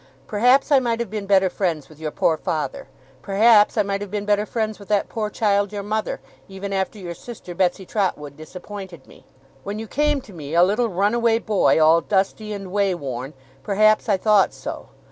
Perhaps 0.25 0.71
I 0.71 0.79
might 0.79 0.99
have 0.99 1.11
been 1.11 1.27
better 1.27 1.47
friends 1.47 1.87
with 1.87 1.99
your 1.99 2.09
poor 2.09 2.35
father. 2.35 2.87
Perhaps 3.21 3.77
I 3.77 3.83
might 3.83 4.01
have 4.01 4.09
been 4.09 4.25
better 4.25 4.47
friends 4.47 4.79
with 4.79 4.87
that 4.87 5.09
poor 5.09 5.29
child 5.29 5.71
your 5.71 5.83
mother, 5.83 6.19
even 6.49 6.73
after 6.73 6.97
your 6.97 7.13
sister 7.13 7.53
Betsey 7.53 7.85
Trotwood 7.85 8.35
disappointed 8.35 9.05
me. 9.05 9.27
When 9.63 9.77
you 9.77 9.85
came 9.87 10.19
to 10.21 10.33
me, 10.33 10.55
a 10.55 10.63
little 10.63 10.89
runaway 10.89 11.37
boy, 11.37 11.79
all 11.79 12.01
dusty 12.01 12.51
and 12.51 12.71
way 12.71 12.95
worn, 12.95 13.35
perhaps 13.61 14.09
I 14.09 14.17
thought 14.17 14.55
so. 14.55 14.87